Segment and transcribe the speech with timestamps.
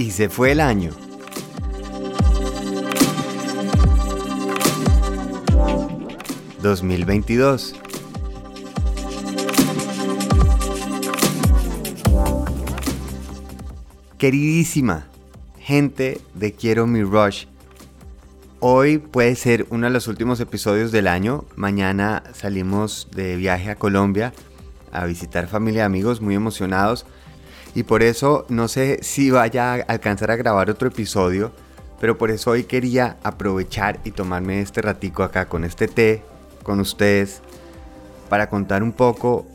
[0.00, 0.92] Y se fue el año.
[6.62, 7.74] ¿2022?
[14.16, 15.06] Queridísima
[15.58, 17.44] gente de Quiero Mi Rush,
[18.60, 21.44] hoy puede ser uno de los últimos episodios del año.
[21.56, 24.32] Mañana salimos de viaje a Colombia
[24.92, 27.04] a visitar familia y amigos muy emocionados
[27.74, 31.52] y por eso no sé si vaya a alcanzar a grabar otro episodio,
[32.00, 36.22] pero por eso hoy quería aprovechar y tomarme este ratico acá con este té,
[36.62, 37.42] con ustedes,
[38.28, 39.46] para contar un poco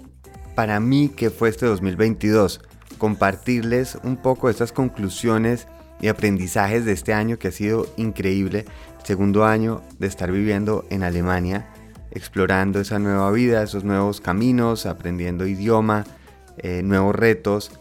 [0.53, 2.61] para mí que fue este 2022,
[2.97, 5.67] compartirles un poco estas conclusiones
[5.99, 8.65] y aprendizajes de este año que ha sido increíble,
[9.03, 11.67] segundo año de estar viviendo en Alemania,
[12.11, 16.05] explorando esa nueva vida, esos nuevos caminos, aprendiendo idioma,
[16.57, 17.71] eh, nuevos retos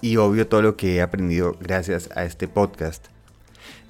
[0.00, 3.06] y obvio todo lo que he aprendido gracias a este podcast.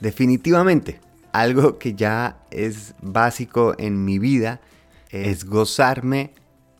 [0.00, 1.00] Definitivamente,
[1.32, 4.60] algo que ya es básico en mi vida
[5.10, 6.34] es gozarme,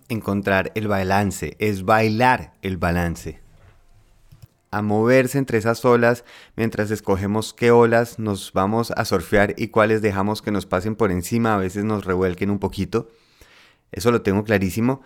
[0.08, 3.41] encontrar el balance, es bailar el balance.
[4.72, 6.24] A moverse entre esas olas
[6.56, 11.10] mientras escogemos qué olas nos vamos a surfear y cuáles dejamos que nos pasen por
[11.10, 13.10] encima, a veces nos revuelquen un poquito.
[13.91, 15.02] Eso lo tengo clarísimo.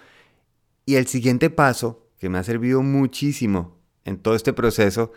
[0.84, 5.12] Y el siguiente paso, que me ha servido muchísimo en todo este proceso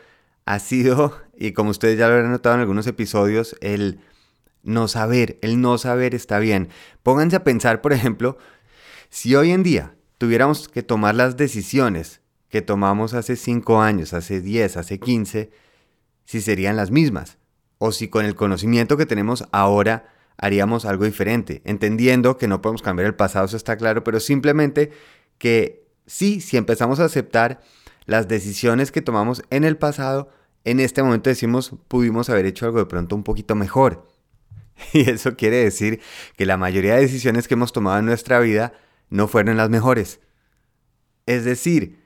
[0.45, 3.99] ha sido, y como ustedes ya lo habrán notado en algunos episodios, el
[4.63, 5.39] no saber.
[5.41, 6.69] El no saber está bien.
[7.03, 8.37] Pónganse a pensar, por ejemplo,
[9.09, 14.41] si hoy en día tuviéramos que tomar las decisiones que tomamos hace 5 años, hace
[14.41, 15.51] 10, hace 15,
[16.25, 17.37] si serían las mismas.
[17.77, 21.61] O si con el conocimiento que tenemos ahora haríamos algo diferente.
[21.65, 24.91] Entendiendo que no podemos cambiar el pasado, eso está claro, pero simplemente
[25.37, 27.61] que sí, si empezamos a aceptar
[28.07, 30.29] las decisiones que tomamos en el pasado,
[30.63, 34.07] en este momento decimos pudimos haber hecho algo de pronto un poquito mejor.
[34.93, 36.01] Y eso quiere decir
[36.35, 38.73] que la mayoría de decisiones que hemos tomado en nuestra vida
[39.09, 40.19] no fueron las mejores.
[41.25, 41.99] Es decir,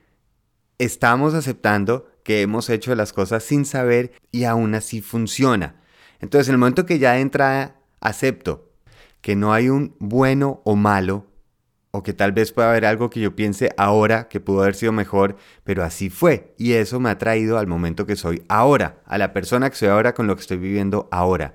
[0.77, 5.81] estamos aceptando que hemos hecho las cosas sin saber y aún así funciona.
[6.21, 8.71] Entonces, en el momento que ya entra, acepto
[9.21, 11.27] que no hay un bueno o malo,
[11.91, 14.91] o que tal vez pueda haber algo que yo piense ahora que pudo haber sido
[14.93, 16.53] mejor, pero así fue.
[16.57, 19.89] Y eso me ha traído al momento que soy ahora, a la persona que soy
[19.89, 21.53] ahora con lo que estoy viviendo ahora.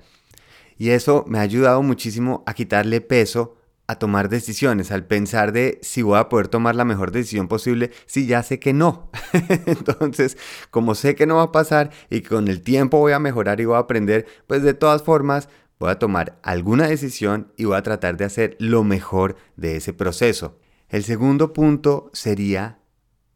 [0.77, 5.79] Y eso me ha ayudado muchísimo a quitarle peso a tomar decisiones, al pensar de
[5.81, 9.09] si voy a poder tomar la mejor decisión posible, si ya sé que no.
[9.65, 10.37] Entonces,
[10.71, 13.65] como sé que no va a pasar y con el tiempo voy a mejorar y
[13.65, 15.47] voy a aprender, pues de todas formas
[15.79, 19.93] voy a tomar alguna decisión y voy a tratar de hacer lo mejor de ese
[19.93, 20.59] proceso.
[20.89, 22.79] El segundo punto sería,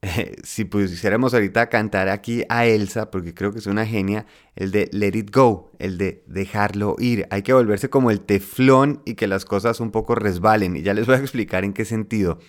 [0.43, 4.25] si pusiéramos ahorita a cantar aquí a Elsa, porque creo que es una genia,
[4.55, 7.27] el de let it go, el de dejarlo ir.
[7.29, 10.75] Hay que volverse como el teflón y que las cosas un poco resbalen.
[10.75, 12.39] Y ya les voy a explicar en qué sentido.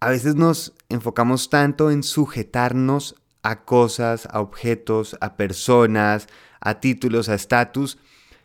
[0.00, 6.26] A veces nos enfocamos tanto en sujetarnos a cosas, a objetos, a personas,
[6.60, 7.98] a títulos, a estatus,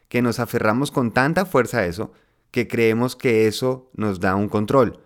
[0.07, 2.11] que nos aferramos con tanta fuerza a eso
[2.55, 5.01] que creemos que eso nos da un control,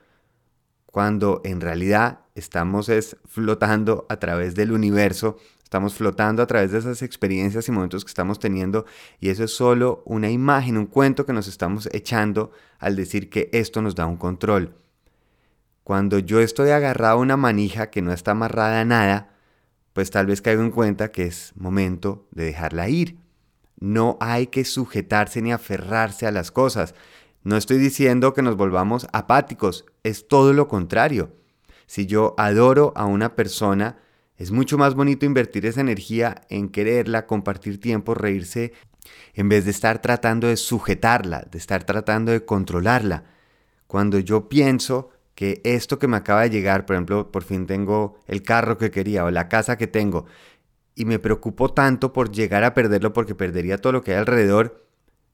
[0.86, 6.78] cuando en realidad estamos es flotando a través del universo, estamos flotando a través de
[6.78, 8.86] esas experiencias y momentos que estamos teniendo
[9.20, 13.50] y eso es solo una imagen, un cuento que nos estamos echando al decir que
[13.52, 14.76] esto nos da un control.
[15.84, 19.39] Cuando yo estoy agarrado a una manija que no está amarrada a nada,
[20.00, 23.18] pues tal vez caigo en cuenta que es momento de dejarla ir.
[23.82, 26.96] No hay que sujetarse ni aferrarse a las cosas.
[27.44, 31.36] No estoy diciendo que nos volvamos apáticos, es todo lo contrario.
[31.86, 33.98] Si yo adoro a una persona,
[34.38, 38.72] es mucho más bonito invertir esa energía en quererla, compartir tiempo, reírse,
[39.34, 43.26] en vez de estar tratando de sujetarla, de estar tratando de controlarla.
[43.86, 45.10] Cuando yo pienso
[45.40, 48.92] que esto que me acaba de llegar, por ejemplo, por fin tengo el carro que
[48.92, 50.26] quería o la casa que tengo,
[50.96, 54.86] y me preocupo tanto por llegar a perderlo porque perdería todo lo que hay alrededor,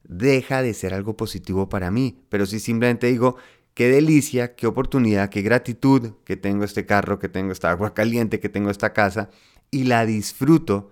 [0.04, 2.19] deja de ser algo positivo para mí.
[2.30, 3.38] Pero si simplemente digo,
[3.74, 8.40] qué delicia, qué oportunidad, qué gratitud que tengo este carro, que tengo esta agua caliente,
[8.40, 9.31] que tengo esta casa,
[9.72, 10.92] y la disfruto,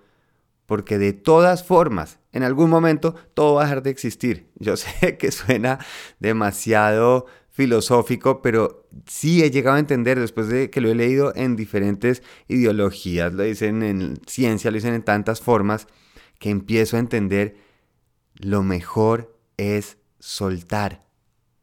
[0.66, 4.50] porque de todas formas, en algún momento todo va a dejar de existir.
[4.56, 5.78] Yo sé que suena
[6.18, 11.54] demasiado filosófico, pero sí he llegado a entender después de que lo he leído en
[11.54, 15.86] diferentes ideologías, lo dicen en ciencia, lo dicen en tantas formas,
[16.40, 17.56] que empiezo a entender
[18.34, 21.04] lo mejor es soltar.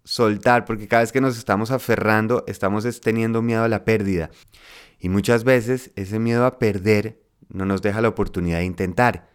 [0.06, 4.32] soltar, porque cada vez que nos estamos aferrando, estamos teniendo miedo a la pérdida.
[4.98, 9.30] Y muchas veces ese miedo a perder no nos deja la oportunidad de intentar.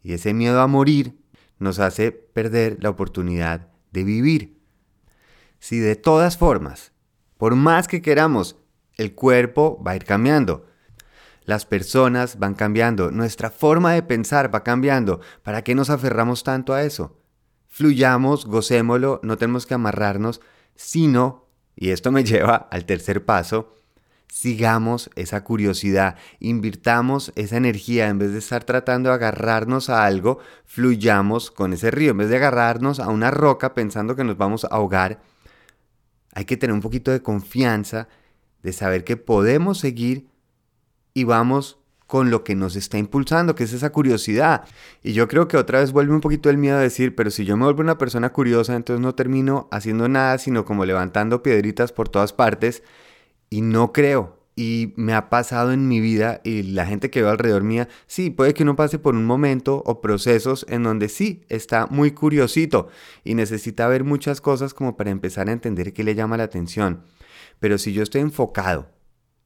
[0.00, 1.18] Y ese miedo a morir
[1.58, 4.61] nos hace perder la oportunidad de vivir.
[5.62, 6.90] Si de todas formas,
[7.38, 8.56] por más que queramos,
[8.96, 10.66] el cuerpo va a ir cambiando,
[11.44, 16.74] las personas van cambiando, nuestra forma de pensar va cambiando, ¿para qué nos aferramos tanto
[16.74, 17.16] a eso?
[17.68, 20.40] Fluyamos, gocémoslo, no tenemos que amarrarnos,
[20.74, 23.76] sino, y esto me lleva al tercer paso,
[24.26, 30.40] sigamos esa curiosidad, invirtamos esa energía, en vez de estar tratando de agarrarnos a algo,
[30.64, 34.64] fluyamos con ese río, en vez de agarrarnos a una roca pensando que nos vamos
[34.64, 35.20] a ahogar,
[36.42, 38.08] hay que tener un poquito de confianza,
[38.62, 40.26] de saber que podemos seguir
[41.14, 41.78] y vamos
[42.08, 44.64] con lo que nos está impulsando, que es esa curiosidad.
[45.02, 47.44] Y yo creo que otra vez vuelve un poquito el miedo a decir, pero si
[47.44, 51.92] yo me vuelvo una persona curiosa, entonces no termino haciendo nada, sino como levantando piedritas
[51.92, 52.82] por todas partes
[53.48, 54.41] y no creo.
[54.54, 58.28] Y me ha pasado en mi vida y la gente que veo alrededor mía, sí,
[58.28, 62.88] puede que uno pase por un momento o procesos en donde sí, está muy curiosito
[63.24, 67.02] y necesita ver muchas cosas como para empezar a entender qué le llama la atención.
[67.60, 68.90] Pero si yo estoy enfocado,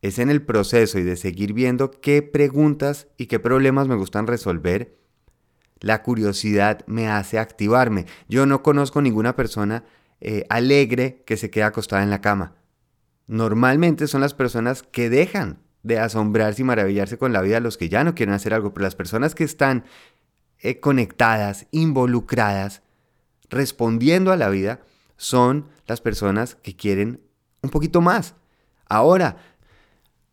[0.03, 4.27] es en el proceso y de seguir viendo qué preguntas y qué problemas me gustan
[4.27, 4.99] resolver,
[5.81, 8.07] la curiosidad me hace activarme.
[8.29, 9.85] Yo no conozco ninguna persona
[10.21, 12.55] eh, alegre que se quede acostada en la cama
[13.27, 17.89] normalmente son las personas que dejan de asombrarse y maravillarse con la vida, los que
[17.89, 19.85] ya no quieren hacer algo, pero las personas que están
[20.59, 22.83] eh, conectadas, involucradas,
[23.49, 24.81] respondiendo a la vida,
[25.17, 27.21] son las personas que quieren
[27.63, 28.35] un poquito más.
[28.89, 29.37] Ahora,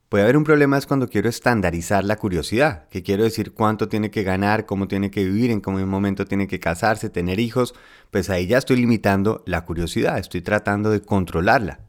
[0.09, 4.11] puede haber un problema es cuando quiero estandarizar la curiosidad, que quiero decir cuánto tiene
[4.11, 7.73] que ganar, cómo tiene que vivir, en qué momento tiene que casarse, tener hijos,
[8.11, 11.79] pues ahí ya estoy limitando la curiosidad, estoy tratando de controlarla.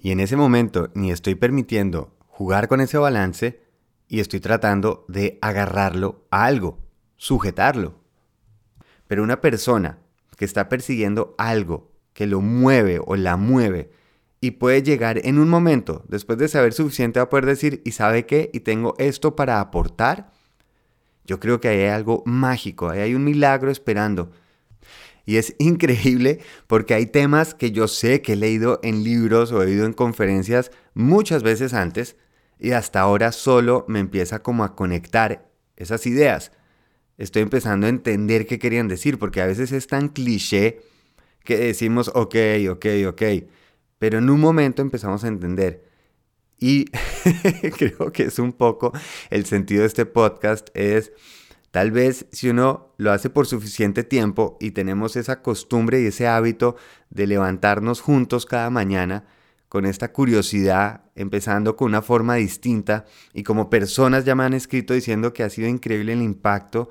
[0.00, 3.60] Y en ese momento ni estoy permitiendo jugar con ese balance
[4.08, 6.78] y estoy tratando de agarrarlo a algo,
[7.16, 8.00] sujetarlo.
[9.06, 9.98] Pero una persona
[10.36, 13.90] que está persiguiendo algo que lo mueve o la mueve
[14.40, 18.24] y puede llegar en un momento, después de saber suficiente, a poder decir, ¿y sabe
[18.24, 18.50] qué?
[18.54, 20.32] Y tengo esto para aportar.
[21.26, 24.32] Yo creo que ahí hay algo mágico, ahí hay un milagro esperando
[25.26, 29.62] y es increíble porque hay temas que yo sé que he leído en libros o
[29.62, 32.16] he oído en conferencias muchas veces antes
[32.58, 36.52] y hasta ahora solo me empieza como a conectar esas ideas.
[37.16, 40.80] Estoy empezando a entender qué querían decir porque a veces es tan cliché
[41.44, 42.36] que decimos ok,
[42.70, 43.22] ok, ok,
[43.98, 45.84] pero en un momento empezamos a entender.
[46.58, 46.84] Y
[47.78, 48.92] creo que es un poco
[49.30, 51.12] el sentido de este podcast es
[51.70, 56.26] Tal vez si uno lo hace por suficiente tiempo y tenemos esa costumbre y ese
[56.26, 56.76] hábito
[57.10, 59.24] de levantarnos juntos cada mañana
[59.68, 64.94] con esta curiosidad, empezando con una forma distinta y como personas ya me han escrito
[64.94, 66.90] diciendo que ha sido increíble el impacto,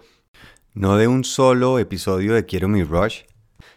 [0.73, 3.23] no de un solo episodio de Quiero mi Rush,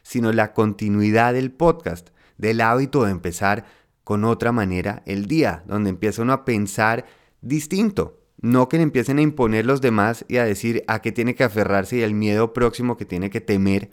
[0.02, 3.64] sino la continuidad del podcast, del hábito de empezar
[4.05, 7.05] con otra manera el día, donde empieza uno a pensar
[7.40, 11.35] distinto, no que le empiecen a imponer los demás y a decir a qué tiene
[11.35, 13.91] que aferrarse y el miedo próximo que tiene que temer,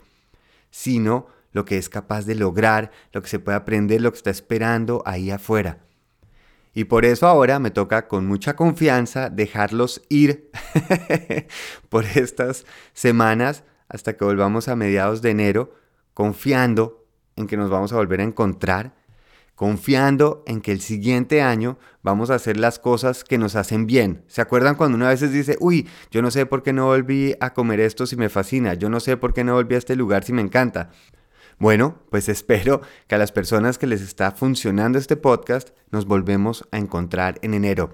[0.70, 4.30] sino lo que es capaz de lograr, lo que se puede aprender, lo que está
[4.30, 5.78] esperando ahí afuera.
[6.74, 10.50] Y por eso ahora me toca con mucha confianza dejarlos ir
[11.88, 15.74] por estas semanas hasta que volvamos a mediados de enero,
[16.14, 18.99] confiando en que nos vamos a volver a encontrar
[19.54, 24.24] confiando en que el siguiente año vamos a hacer las cosas que nos hacen bien.
[24.26, 27.34] ¿Se acuerdan cuando uno a veces dice, uy, yo no sé por qué no volví
[27.40, 29.96] a comer esto si me fascina, yo no sé por qué no volví a este
[29.96, 30.90] lugar si me encanta?
[31.58, 36.66] Bueno, pues espero que a las personas que les está funcionando este podcast nos volvemos
[36.72, 37.92] a encontrar en enero.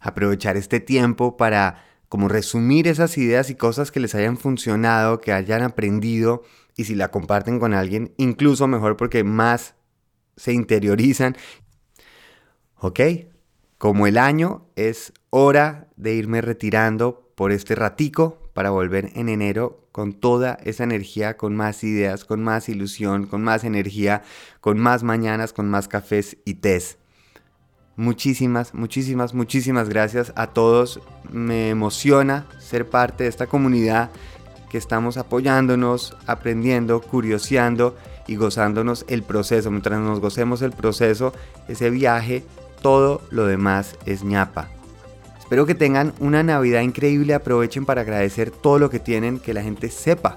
[0.00, 5.32] Aprovechar este tiempo para como resumir esas ideas y cosas que les hayan funcionado, que
[5.32, 6.42] hayan aprendido
[6.76, 9.74] y si la comparten con alguien, incluso mejor porque más
[10.38, 11.36] se interiorizan.
[12.80, 13.00] ¿Ok?
[13.76, 19.88] Como el año es hora de irme retirando por este ratico para volver en enero
[19.92, 24.22] con toda esa energía, con más ideas, con más ilusión, con más energía,
[24.60, 26.98] con más mañanas, con más cafés y tés.
[27.96, 31.00] Muchísimas, muchísimas, muchísimas gracias a todos.
[31.30, 34.10] Me emociona ser parte de esta comunidad
[34.70, 37.96] que estamos apoyándonos, aprendiendo, curioseando
[38.28, 39.72] y gozándonos el proceso.
[39.72, 41.32] Mientras nos gocemos el proceso,
[41.66, 42.44] ese viaje,
[42.80, 44.68] todo lo demás es ñapa.
[45.40, 49.62] Espero que tengan una Navidad increíble, aprovechen para agradecer todo lo que tienen, que la
[49.62, 50.36] gente sepa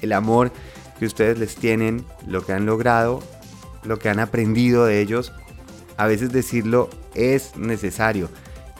[0.00, 0.52] el amor
[0.98, 3.20] que ustedes les tienen, lo que han logrado,
[3.82, 5.32] lo que han aprendido de ellos.
[5.96, 8.28] A veces decirlo es necesario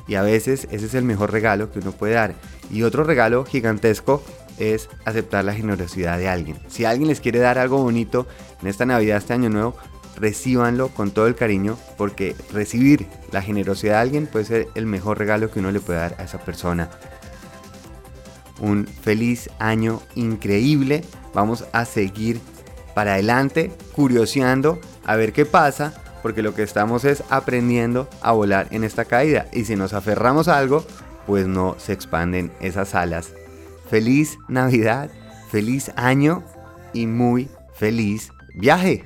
[0.07, 2.35] y a veces ese es el mejor regalo que uno puede dar.
[2.71, 4.23] Y otro regalo gigantesco
[4.59, 6.59] es aceptar la generosidad de alguien.
[6.69, 8.27] Si alguien les quiere dar algo bonito
[8.61, 9.77] en esta Navidad, este año nuevo,
[10.17, 15.19] recíbanlo con todo el cariño porque recibir la generosidad de alguien puede ser el mejor
[15.19, 16.91] regalo que uno le puede dar a esa persona.
[18.61, 21.05] Un feliz año increíble.
[21.35, 22.41] Vamos a seguir
[22.95, 28.69] para adelante, curioseando, a ver qué pasa, porque lo que estamos es aprendiendo a volar
[28.71, 29.47] en esta caída.
[29.53, 30.85] Y si nos aferramos a algo,
[31.27, 33.33] pues no se expanden esas alas.
[33.93, 35.11] Feliz Navidad,
[35.51, 36.43] feliz año
[36.95, 39.05] y muy feliz viaje.